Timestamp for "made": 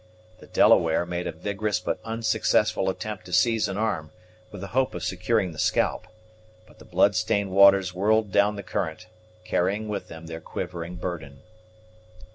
1.05-1.27